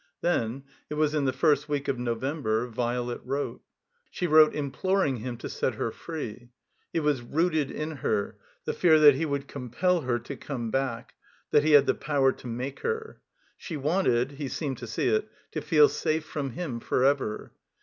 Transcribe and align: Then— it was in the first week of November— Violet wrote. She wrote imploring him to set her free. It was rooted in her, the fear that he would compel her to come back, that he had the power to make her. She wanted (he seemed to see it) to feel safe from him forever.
Then— 0.21 0.63
it 0.89 0.95
was 0.95 1.13
in 1.13 1.25
the 1.25 1.31
first 1.31 1.69
week 1.69 1.87
of 1.87 1.99
November— 1.99 2.67
Violet 2.67 3.21
wrote. 3.23 3.61
She 4.09 4.25
wrote 4.25 4.55
imploring 4.55 5.17
him 5.17 5.37
to 5.37 5.47
set 5.47 5.75
her 5.75 5.91
free. 5.91 6.49
It 6.91 7.01
was 7.01 7.21
rooted 7.21 7.69
in 7.69 7.91
her, 7.97 8.39
the 8.65 8.73
fear 8.73 8.97
that 8.97 9.13
he 9.13 9.27
would 9.27 9.47
compel 9.47 10.01
her 10.01 10.17
to 10.17 10.35
come 10.35 10.71
back, 10.71 11.13
that 11.51 11.63
he 11.63 11.73
had 11.73 11.85
the 11.85 11.93
power 11.93 12.31
to 12.31 12.47
make 12.47 12.79
her. 12.79 13.21
She 13.57 13.77
wanted 13.77 14.31
(he 14.31 14.47
seemed 14.47 14.79
to 14.79 14.87
see 14.87 15.07
it) 15.07 15.29
to 15.51 15.61
feel 15.61 15.87
safe 15.87 16.25
from 16.25 16.53
him 16.53 16.79
forever. 16.79 17.53